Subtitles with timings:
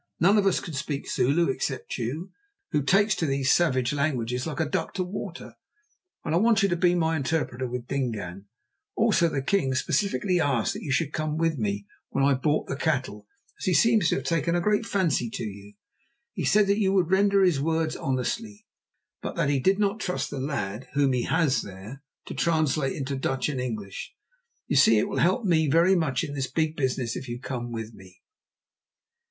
[0.19, 2.31] None of us can speak Zulu except you,
[2.71, 5.53] who takes to these savage languages like a duck to water,
[6.25, 8.45] and I want you to be my interpreter with Dingaan.
[8.95, 12.75] Also the king specially asked that you should come with me when I brought the
[12.75, 13.27] cattle,
[13.59, 15.75] as he seems to have taken a great fancy to you.
[16.33, 18.65] He said that you would render his words honestly,
[19.21, 23.15] but that he did not trust the lad whom he has there to translate into
[23.15, 24.15] Dutch and English.
[24.59, 27.39] So you see it will help me very much in this big business if you
[27.39, 28.23] come with me."